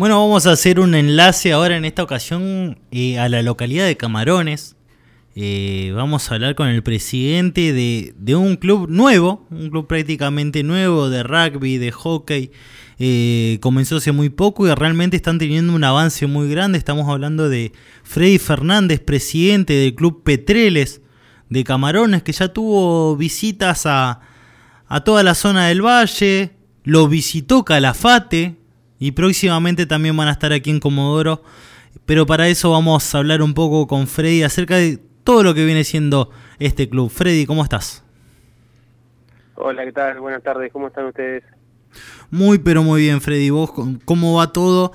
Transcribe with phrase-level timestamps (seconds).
[0.00, 3.98] Bueno, vamos a hacer un enlace ahora en esta ocasión eh, a la localidad de
[3.98, 4.74] Camarones.
[5.34, 11.10] Eh, vamos a hablar con el presidente de, un club nuevo, un club prácticamente nuevo
[11.10, 12.50] de rugby, de hockey.
[12.98, 16.78] Eh, comenzó hace muy poco y realmente están teniendo un avance muy grande.
[16.78, 17.72] Estamos hablando de
[18.02, 21.02] Freddy Fernández, presidente del club Petreles
[21.50, 24.22] de Camarones, que ya tuvo visitas a
[25.04, 26.52] toda la zona del valle,
[26.84, 28.59] lo visitó Calafate,
[29.00, 31.42] y próximamente también van a estar aquí en Comodoro.
[32.04, 35.64] Pero para eso vamos a hablar un poco con Freddy acerca de todo lo que
[35.64, 37.10] viene siendo este club.
[37.10, 38.04] Freddy, ¿cómo estás?
[39.56, 40.20] Hola, ¿qué tal?
[40.20, 41.42] Buenas tardes, ¿cómo están ustedes?
[42.30, 43.50] Muy, pero muy bien, Freddy.
[43.50, 43.72] ¿Vos
[44.04, 44.92] cómo va todo?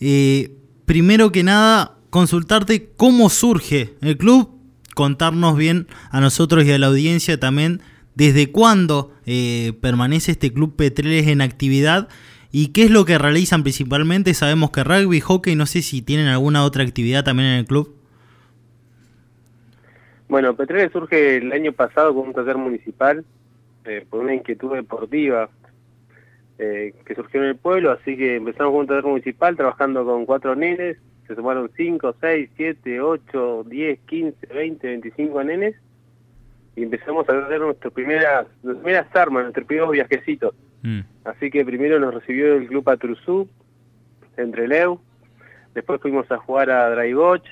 [0.00, 0.52] Eh,
[0.86, 4.50] primero que nada, consultarte cómo surge el club,
[4.94, 7.82] contarnos bien a nosotros y a la audiencia también
[8.14, 12.08] desde cuándo eh, permanece este club Petreles en actividad
[12.50, 14.32] ¿Y qué es lo que realizan principalmente?
[14.32, 17.94] Sabemos que rugby, hockey, no sé si tienen alguna otra actividad también en el club.
[20.28, 23.24] Bueno, Petreles surge el año pasado con un taller municipal
[23.84, 25.48] eh, por una inquietud deportiva
[26.58, 30.26] eh, que surgió en el pueblo, así que empezamos con un taller municipal trabajando con
[30.26, 35.76] cuatro nenes, se sumaron 5, 6, 7, 8, 10, 15, 20, 25 nenes
[36.76, 40.54] y empezamos a hacer nuestras primeras, nuestras primeras armas, nuestros primeros viajecitos.
[40.82, 41.00] Mm.
[41.24, 43.48] Así que primero nos recibió el club Atruzú,
[44.36, 45.00] entre Leu,
[45.74, 47.44] después fuimos a jugar a Draigoch,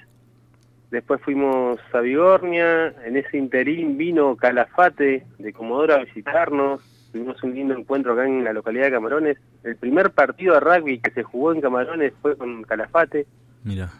[0.90, 6.80] después fuimos a Vigornia, en ese interín vino Calafate de Comodoro a visitarnos,
[7.12, 9.38] tuvimos un lindo encuentro acá en la localidad de Camarones.
[9.64, 13.26] El primer partido de rugby que se jugó en Camarones fue con Calafate.
[13.64, 13.90] Mira.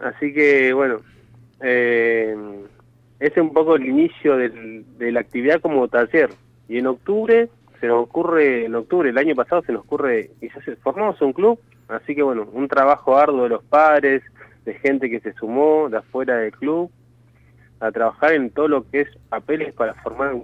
[0.00, 1.00] Así que bueno,
[1.60, 2.36] eh,
[3.20, 6.30] ese es un poco el inicio del, de la actividad como taller.
[6.68, 7.48] Y en octubre
[7.82, 11.58] se nos ocurre, en octubre el año pasado se nos ocurre, quizás formamos un club,
[11.88, 14.22] así que bueno, un trabajo arduo de los padres,
[14.64, 16.92] de gente que se sumó de afuera del club,
[17.80, 20.36] a trabajar en todo lo que es papeles para formar,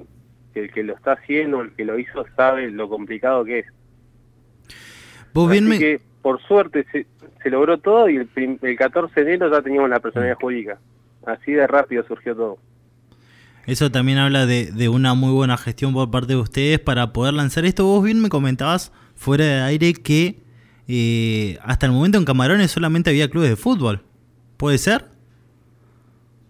[0.53, 3.67] que el que lo está haciendo, el que lo hizo sabe lo complicado que es.
[5.77, 7.07] así que por suerte se,
[7.41, 10.81] se, logró todo y el, el 14 de enero ya teníamos la personalidad jurídica.
[11.25, 12.59] Así de rápido surgió todo.
[13.69, 17.67] Eso también habla de, una muy buena gestión por parte de ustedes para poder lanzar
[17.67, 17.85] esto.
[17.85, 20.37] Vos bien me comentabas fuera de aire que
[20.89, 24.01] eh, hasta el momento en Camarones solamente había clubes de fútbol.
[24.57, 25.05] ¿Puede ser?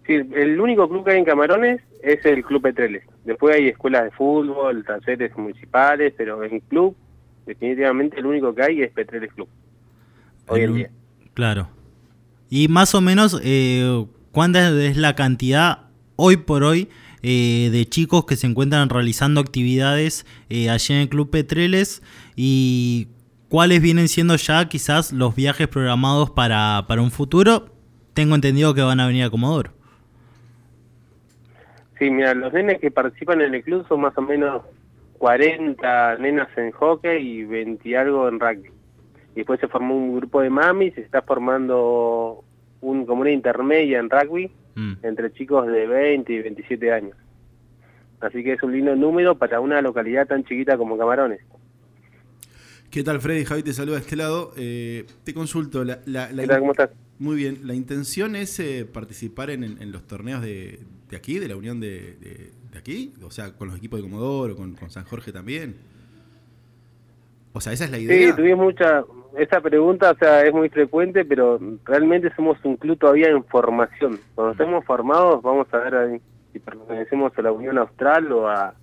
[0.07, 3.03] Sí, el único club que hay en Camarones es el Club Petreles.
[3.25, 6.95] Después hay escuelas de fútbol, talleres municipales, pero en club
[7.45, 9.49] definitivamente el único que hay es Petreles Club.
[10.47, 10.89] Hoy en día.
[11.33, 11.67] Claro.
[12.49, 16.87] Y más o menos, eh, ¿cuánta es la cantidad hoy por hoy
[17.21, 22.01] eh, de chicos que se encuentran realizando actividades eh, allí en el Club Petreles
[22.35, 23.07] y
[23.49, 27.69] cuáles vienen siendo ya quizás los viajes programados para, para un futuro.
[28.13, 29.71] Tengo entendido que van a venir a Comodoro.
[31.97, 34.61] Sí, mira, los nenes que participan en el club son más o menos
[35.17, 38.69] 40 nenas en hockey y 20 algo en rugby.
[39.33, 42.43] Y después se formó un grupo de mami, se está formando
[42.81, 44.49] un, como una intermedia en rugby
[44.79, 44.93] Mm.
[45.03, 47.17] entre chicos de 20 y 27 años.
[48.21, 51.41] Así que es un lindo número para una localidad tan chiquita como Camarones.
[52.89, 53.43] ¿Qué tal, Freddy?
[53.43, 54.53] Javi te saluda a este lado.
[54.57, 55.83] Eh, te consulto.
[55.83, 55.99] La,
[56.59, 56.91] ¿Cómo estás?
[57.19, 57.59] Muy bien.
[57.65, 60.79] ¿La intención es eh, participar en, los torneos de,
[61.15, 63.13] aquí, de la unión de, aquí?
[63.21, 65.75] O sea, con los equipos de Comodoro, con, con San Jorge también.
[67.51, 68.29] O sea, esa es la idea.
[68.29, 69.03] Sí, tuvimos mucha,
[69.37, 74.19] esa pregunta, o sea, es muy frecuente, pero realmente somos un club todavía en formación.
[74.35, 78.73] Cuando estemos formados, vamos a ver si pertenecemos a la Unión Austral o a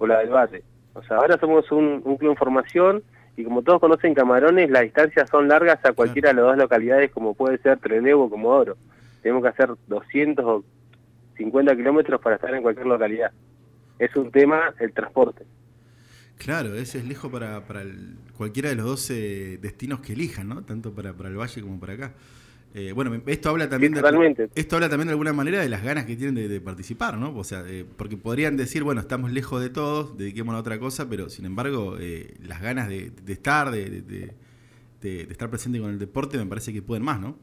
[0.00, 0.62] o la del Valle.
[0.94, 3.02] O sea, ahora somos un, club en formación
[3.36, 7.12] y como todos conocen Camarones, las distancias son largas a cualquiera de las dos localidades,
[7.12, 8.76] como puede ser Trelew o Comodoro.
[9.22, 10.64] Tenemos que hacer 200 o
[11.36, 13.30] 50 kilómetros para estar en cualquier localidad.
[13.98, 15.44] Es un tema el transporte.
[16.40, 17.82] Claro, ese es lejos para, para
[18.34, 20.62] cualquiera de los 12 destinos que elijan, ¿no?
[20.62, 22.12] Tanto para, para el valle como para acá.
[22.72, 26.06] Eh, bueno, esto habla también de, esto habla también de alguna manera de las ganas
[26.06, 27.36] que tienen de, participar, ¿no?
[27.36, 27.62] O sea,
[27.98, 31.96] porque podrían decir, bueno, estamos lejos de todos, dediquémonos a otra cosa, pero sin embargo,
[32.00, 34.32] eh, las ganas de, estar, de,
[35.02, 37.36] estar presente con el deporte, me parece que pueden más, ¿no?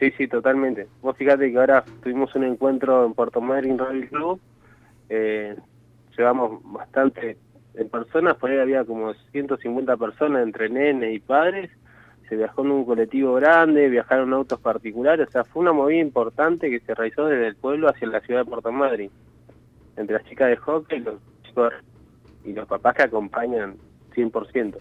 [0.00, 0.86] Sí, sí, totalmente.
[1.02, 4.40] Vos fíjate que ahora tuvimos un encuentro en Puerto Madryn Rally Club,
[5.10, 5.56] eh,
[6.18, 7.38] llevamos bastante
[7.74, 11.70] en personas, por ahí había como 150 personas entre nenes y padres,
[12.28, 16.68] se viajó en un colectivo grande, viajaron autos particulares, o sea, fue una movida importante
[16.68, 19.10] que se realizó desde el pueblo hacia la ciudad de Puerto Madryn,
[19.96, 21.72] entre las chicas de hockey y los chicos
[22.44, 23.76] y los papás que acompañan
[24.14, 24.76] 100%.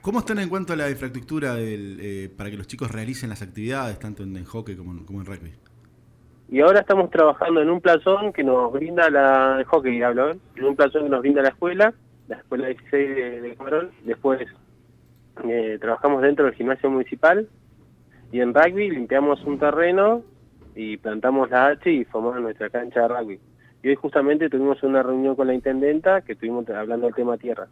[0.00, 3.98] ¿Cómo están en cuanto a la infraestructura del, para que los chicos realicen las actividades,
[3.98, 5.52] tanto en, hockey como en, rugby?
[6.48, 10.64] Y ahora estamos trabajando en un plazón que nos brinda la de hockey, hablo, en
[10.64, 11.94] un plazón que nos brinda la escuela,
[12.28, 13.56] la escuela 16 de, de.
[14.04, 14.40] Después
[15.48, 17.48] eh, trabajamos dentro del gimnasio municipal
[18.30, 20.22] y en rugby limpiamos un terreno
[20.74, 23.40] y plantamos la H y formamos nuestra cancha de rugby.
[23.82, 27.68] Y hoy justamente tuvimos una reunión con la intendenta que estuvimos hablando del tema tierra.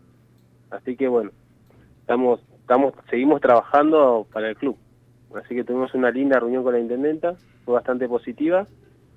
[0.71, 1.31] Así que bueno,
[2.01, 4.77] estamos, estamos, seguimos trabajando para el club.
[5.37, 7.35] Así que tuvimos una linda reunión con la intendenta,
[7.65, 8.67] fue bastante positiva.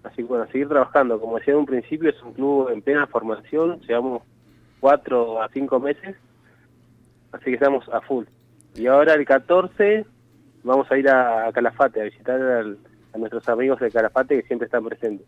[0.04, 1.20] Así que bueno, seguir trabajando.
[1.20, 4.22] Como decía en un principio, es un club en plena formación, llevamos
[4.80, 6.16] cuatro a cinco meses,
[7.32, 8.26] así que estamos a full.
[8.76, 10.06] Y ahora el 14
[10.64, 14.84] vamos a ir a, Calafate a visitar a nuestros amigos de Calafate que siempre están
[14.86, 15.26] presentes.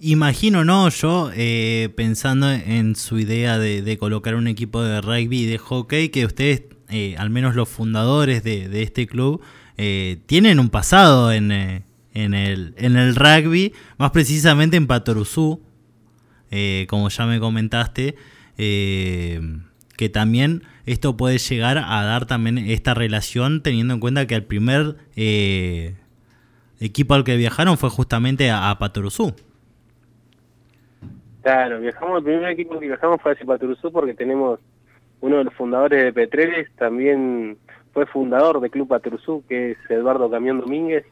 [0.00, 0.88] Imagino, ¿no?
[0.90, 6.10] Yo, eh, pensando en su idea de, colocar un equipo de rugby y de hockey,
[6.10, 9.40] que ustedes, eh, al menos los fundadores de, este club,
[9.76, 15.60] eh, tienen un pasado en, el, en el rugby, más precisamente en Patoruzú,
[16.88, 18.16] como ya me comentaste,
[18.56, 24.44] que también esto puede llegar a dar también esta relación, teniendo en cuenta que el
[24.44, 24.96] primer
[26.80, 29.34] equipo al que viajaron fue justamente a, a Patoruzú.
[31.42, 34.60] Claro, viajamos, el primer equipo que viajamos fue a Paturuzú porque tenemos
[35.20, 37.58] uno de los fundadores de Petreles, también
[37.92, 41.04] fue fundador de Club Paturuzú, que es Eduardo Camión Domínguez,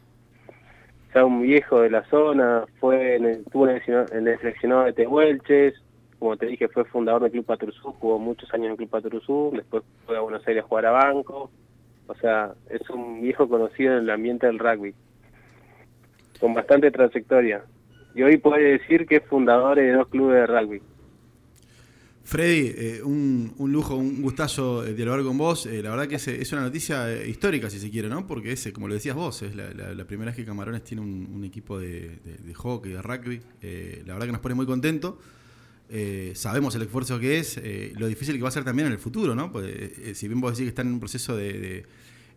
[1.15, 5.75] ya un viejo de la zona, fue en el, estuvo en el, seleccionado de Tehuelches,
[6.19, 9.83] como te dije, fue fundador del Club Paturuzú, jugó muchos años en Club Paturuzú, después
[10.07, 11.51] fue a Buenos Aires a jugar a banco,
[12.07, 14.95] o sea, es un viejo conocido en el ambiente del rugby,
[16.41, 17.65] con bastante trayectoria.
[18.15, 20.83] Y hoy puede decir que es fundador de dos clubes de rugby.
[22.27, 25.65] Freddy, eh, un, lujo, un gustazo eh, dialogar con vos.
[25.67, 28.27] Eh, la verdad que es, una noticia histórica, si se quiere, ¿no?
[28.27, 31.79] Porque es, como lo decías vos, es la, primera vez que Camarones tiene un, equipo
[31.79, 32.19] de,
[32.53, 33.41] hockey, de rugby.
[34.07, 35.15] la verdad que nos pone muy contentos.
[36.35, 37.61] sabemos el esfuerzo que es,
[37.95, 39.53] lo difícil que va a ser también en el futuro, ¿no?
[39.53, 41.87] Pues, si bien vos decís que están en un proceso de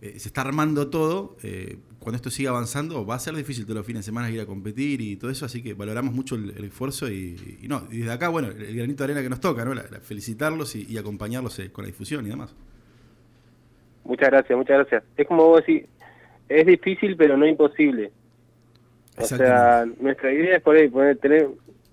[0.01, 1.35] eh, se está armando todo.
[1.43, 4.39] Eh, cuando esto siga avanzando, va a ser difícil todos los fines de semana ir
[4.39, 8.13] a competir y todo eso, así que valoramos mucho el, esfuerzo y, no, y desde
[8.13, 9.73] acá, bueno, el, granito de arena que nos toca, ¿no?
[10.01, 12.55] felicitarlos y, acompañarlos eh, con la difusión y demás.
[14.05, 15.03] Muchas gracias, muchas gracias.
[15.17, 15.85] Es como vos decís,
[16.47, 18.11] es difícil pero no imposible.
[19.17, 21.49] O sea, nuestra idea es poder, poder tener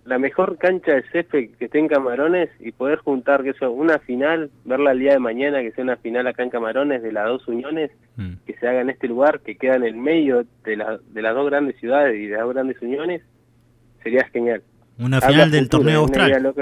[0.06, 3.98] la mejor cancha de césped que esté en Camarones y poder juntar que eso, una
[3.98, 7.26] final, verla el día de mañana, que sea una final acá en Camarones de las
[7.26, 8.34] dos uniones, mm.
[8.46, 11.34] que se haga en este lugar, que queda en el medio de, la, de las
[11.34, 13.22] dos grandes ciudades y de las dos grandes uniones,
[14.02, 14.62] sería genial.
[14.98, 16.54] Una final del torneo austral.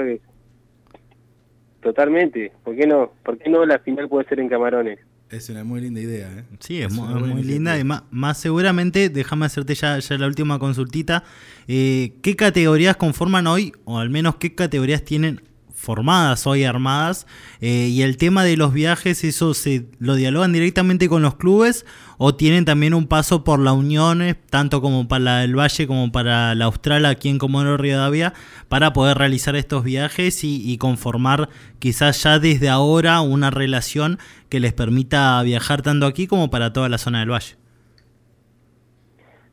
[1.81, 3.11] Totalmente, ¿por qué no?
[3.23, 4.99] ¿Por qué no la final puede ser en Camarones?
[5.29, 6.45] Es una muy linda idea, ¿eh?
[6.59, 7.79] Sí, es, muy, linda.
[7.79, 11.23] Y más, seguramente, déjame hacerte ya, ya la última consultita.
[11.67, 15.41] Eh, ¿Qué categorías conforman hoy, o al menos qué categorías tienen
[15.75, 17.27] formadas hoy armadas
[17.59, 21.85] eh, y el tema de los viajes eso se lo dialogan directamente con los clubes
[22.17, 26.55] o tienen también un paso por la Unión tanto como para el Valle como para
[26.55, 28.33] la Austral aquí en Comodoro Rivadavia
[28.69, 31.49] para poder realizar estos viajes y, conformar
[31.79, 34.17] quizás ya desde ahora una relación
[34.49, 37.55] que les permita viajar tanto aquí como para toda la zona del Valle.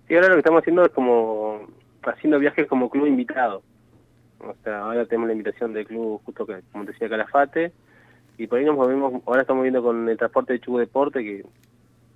[0.09, 1.67] Sí, ahora lo que estamos haciendo es como
[2.03, 3.63] haciendo viajes como club invitado
[4.43, 7.73] o sea, ahora tenemos la invitación del club, justo que, como decía, Calafate.
[8.39, 11.45] Y por ahí nos movemos, ahora estamos viendo con el transporte de Chubo Deporte, que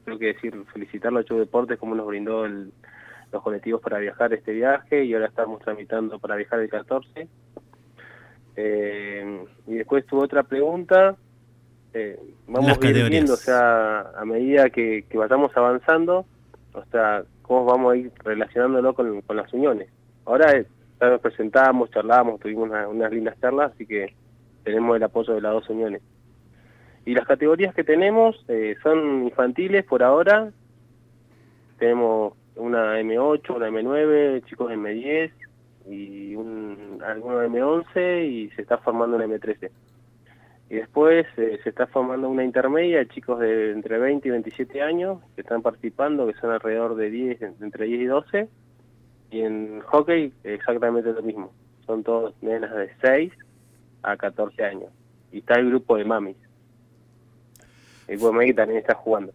[0.04, 4.52] creo que decir, felicitarlo a Chubo Deporte, como nos brindó los colectivos para viajar este
[4.52, 5.04] viaje.
[5.04, 7.28] Y ahora estamos tramitando para viajar el 14.
[8.56, 11.16] Eh, y después tuvo otra pregunta.
[11.92, 12.18] Eh,
[12.48, 16.26] vamos a ir viendo, o sea, a medida que, vayamos avanzando,
[16.72, 19.88] o sea, cómo vamos a ir relacionándolo con, con las uniones.
[20.24, 20.66] Ahora es
[21.00, 24.14] ya nos presentamos, charlamos, tuvimos unas lindas charlas, así que
[24.64, 26.02] tenemos el apoyo de las dos uniones.
[27.04, 30.50] Y las categorías que tenemos eh, son infantiles por ahora.
[31.78, 35.30] Tenemos una M8, una M9, chicos M10
[35.88, 39.70] y un, algunos M11 y se está formando una M13.
[40.68, 45.20] Y después eh, se está formando una intermedia chicos de entre 20 y 27 años
[45.36, 48.48] que están participando, que son alrededor de 10, entre 10 y 12
[49.36, 51.52] y en hockey exactamente lo mismo.
[51.84, 53.32] Son todos nenas de 6
[54.02, 54.90] a 14 años.
[55.30, 56.36] Y está el grupo de mamis.
[58.08, 59.32] El grupo de mamis también está jugando.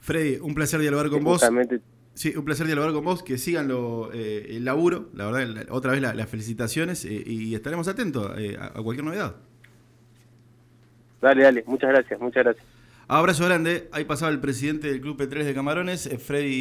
[0.00, 1.46] Freddy, un placer dialogar con vos.
[2.14, 5.92] Sí, un placer dialogar con vos, que sigan lo, eh, el laburo, la verdad, otra
[5.92, 9.36] vez las felicitaciones eh, y estaremos atentos eh, a, cualquier novedad.
[11.20, 12.66] Dale, dale, muchas gracias, muchas gracias.
[13.06, 16.56] Abrazo grande, ahí pasaba el presidente del Club P3 de Camarones, Freddy